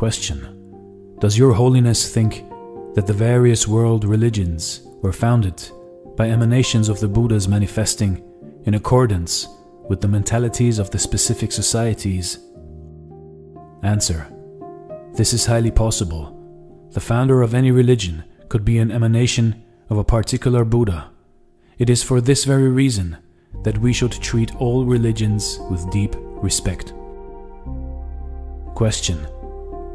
Question 0.00 1.18
Does 1.20 1.36
Your 1.36 1.52
Holiness 1.52 2.10
think 2.10 2.48
that 2.94 3.06
the 3.06 3.12
various 3.12 3.68
world 3.68 4.06
religions 4.06 4.80
were 5.02 5.12
founded 5.12 5.62
by 6.16 6.30
emanations 6.30 6.88
of 6.88 7.00
the 7.00 7.06
Buddhas 7.06 7.46
manifesting 7.46 8.24
in 8.64 8.72
accordance 8.72 9.46
with 9.90 10.00
the 10.00 10.08
mentalities 10.08 10.78
of 10.78 10.90
the 10.90 10.98
specific 10.98 11.52
societies? 11.52 12.38
Answer 13.82 14.26
This 15.18 15.34
is 15.34 15.44
highly 15.44 15.70
possible. 15.70 16.88
The 16.92 17.00
founder 17.00 17.42
of 17.42 17.52
any 17.52 17.70
religion 17.70 18.24
could 18.48 18.64
be 18.64 18.78
an 18.78 18.90
emanation 18.90 19.62
of 19.90 19.98
a 19.98 20.04
particular 20.16 20.64
Buddha. 20.64 21.10
It 21.76 21.90
is 21.90 22.02
for 22.02 22.22
this 22.22 22.44
very 22.44 22.70
reason 22.70 23.18
that 23.64 23.76
we 23.76 23.92
should 23.92 24.12
treat 24.12 24.56
all 24.56 24.86
religions 24.86 25.58
with 25.70 25.90
deep 25.90 26.16
respect. 26.42 26.94
Question 28.74 29.26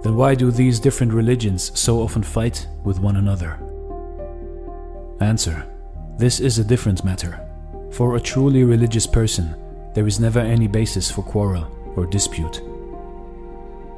Then 0.05 0.15
why 0.17 0.35
do 0.35 0.51
these 0.51 0.79
different 0.79 1.11
religions 1.11 1.71
so 1.73 1.99
often 1.99 2.21
fight 2.21 2.67
with 2.83 2.99
one 2.99 3.15
another? 3.15 3.57
Answer 5.19 5.65
This 6.19 6.39
is 6.39 6.59
a 6.59 6.63
different 6.63 7.03
matter. 7.03 7.39
For 7.89 8.15
a 8.15 8.21
truly 8.21 8.63
religious 8.63 9.07
person, 9.07 9.55
there 9.95 10.05
is 10.05 10.19
never 10.19 10.39
any 10.39 10.67
basis 10.67 11.09
for 11.09 11.23
quarrel 11.23 11.65
or 11.95 12.05
dispute. 12.05 12.61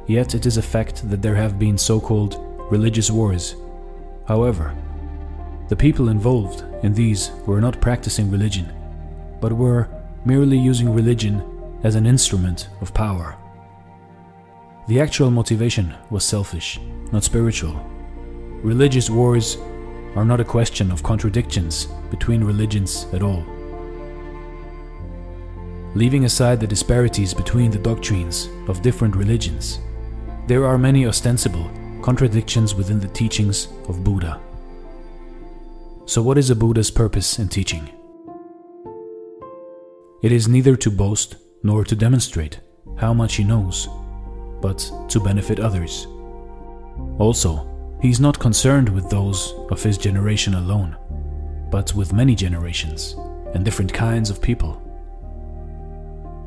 Yet 0.06 0.34
it 0.34 0.46
is 0.46 0.56
a 0.56 0.62
fact 0.62 1.06
that 1.10 1.20
there 1.20 1.34
have 1.34 1.58
been 1.58 1.76
so 1.76 2.00
called 2.00 2.42
religious 2.70 3.10
wars. 3.10 3.56
However, 4.26 4.74
the 5.68 5.76
people 5.76 6.08
involved 6.08 6.64
in 6.82 6.94
these 6.94 7.32
were 7.44 7.60
not 7.60 7.82
practicing 7.82 8.30
religion, 8.30 8.72
but 9.42 9.52
were 9.52 9.90
merely 10.24 10.58
using 10.58 10.88
religion 10.88 11.42
as 11.84 11.96
an 11.96 12.06
instrument 12.06 12.70
of 12.80 12.94
power. 12.94 13.36
The 14.88 15.00
actual 15.02 15.30
motivation 15.30 15.94
was 16.08 16.24
selfish, 16.24 16.80
not 17.12 17.22
spiritual. 17.22 17.74
Religious 18.62 19.10
wars 19.10 19.58
are 20.16 20.24
not 20.24 20.40
a 20.40 20.44
question 20.46 20.90
of 20.90 21.02
contradictions 21.02 21.88
between 22.10 22.42
religions 22.42 23.06
at 23.12 23.22
all. 23.22 23.44
Leaving 25.94 26.24
aside 26.24 26.58
the 26.58 26.66
disparities 26.66 27.34
between 27.34 27.70
the 27.70 27.78
doctrines 27.78 28.48
of 28.66 28.80
different 28.80 29.14
religions, 29.14 29.78
there 30.46 30.64
are 30.64 30.78
many 30.78 31.04
ostensible 31.04 31.70
contradictions 32.00 32.74
within 32.74 32.98
the 32.98 33.08
teachings 33.08 33.68
of 33.88 34.02
Buddha. 34.02 34.40
So, 36.06 36.22
what 36.22 36.38
is 36.38 36.48
a 36.48 36.56
Buddha's 36.56 36.90
purpose 36.90 37.38
in 37.38 37.48
teaching? 37.48 37.90
It 40.22 40.32
is 40.32 40.48
neither 40.48 40.76
to 40.76 40.90
boast 40.90 41.36
nor 41.62 41.84
to 41.84 41.94
demonstrate 41.94 42.60
how 42.96 43.12
much 43.12 43.34
he 43.34 43.44
knows, 43.44 43.86
but 44.60 44.90
to 45.08 45.20
benefit 45.20 45.60
others. 45.60 46.06
Also, 47.18 47.66
he 48.00 48.10
is 48.10 48.20
not 48.20 48.38
concerned 48.38 48.88
with 48.88 49.10
those 49.10 49.54
of 49.70 49.82
his 49.82 49.98
generation 49.98 50.54
alone, 50.54 50.96
but 51.70 51.94
with 51.94 52.12
many 52.12 52.34
generations 52.34 53.16
and 53.54 53.64
different 53.64 53.92
kinds 53.92 54.30
of 54.30 54.42
people. 54.42 54.82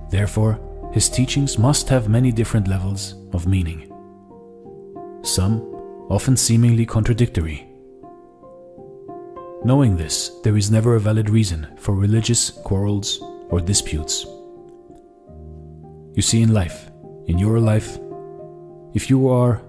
Therefore, 0.09 0.59
his 0.93 1.09
teachings 1.09 1.57
must 1.57 1.87
have 1.89 2.09
many 2.09 2.31
different 2.31 2.67
levels 2.67 3.15
of 3.33 3.47
meaning. 3.47 3.87
Some 5.23 5.61
often 6.09 6.35
seemingly 6.35 6.85
contradictory. 6.85 7.67
Knowing 9.63 9.95
this, 9.95 10.31
there 10.43 10.57
is 10.57 10.71
never 10.71 10.95
a 10.95 10.99
valid 10.99 11.29
reason 11.29 11.67
for 11.77 11.95
religious 11.95 12.49
quarrels 12.49 13.21
or 13.49 13.61
disputes. 13.61 14.25
You 16.13 16.21
see, 16.21 16.41
in 16.41 16.53
life, 16.53 16.90
in 17.31 17.39
your 17.39 17.61
life, 17.61 17.97
if 18.93 19.09
you 19.09 19.29
are 19.29 19.61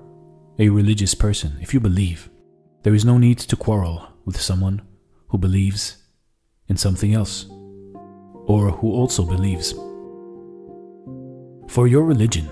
a 0.58 0.68
religious 0.68 1.14
person, 1.14 1.56
if 1.60 1.72
you 1.72 1.78
believe, 1.78 2.28
there 2.82 2.92
is 2.92 3.04
no 3.04 3.18
need 3.18 3.38
to 3.38 3.54
quarrel 3.54 4.08
with 4.24 4.40
someone 4.40 4.82
who 5.28 5.38
believes 5.38 5.96
in 6.68 6.76
something 6.76 7.14
else, 7.14 7.46
or 8.46 8.72
who 8.72 8.90
also 8.92 9.24
believes. 9.24 9.74
For 11.68 11.86
your 11.86 12.02
religion 12.02 12.50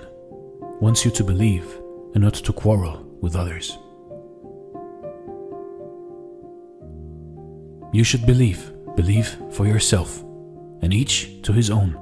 wants 0.79 1.03
you 1.03 1.11
to 1.11 1.25
believe 1.25 1.65
and 2.13 2.23
not 2.23 2.35
to 2.35 2.53
quarrel 2.53 3.05
with 3.21 3.35
others. 3.35 3.77
You 7.91 8.05
should 8.05 8.25
believe, 8.25 8.71
believe 8.95 9.27
for 9.51 9.67
yourself, 9.67 10.21
and 10.81 10.93
each 10.93 11.41
to 11.41 11.51
his 11.51 11.69
own. 11.69 11.97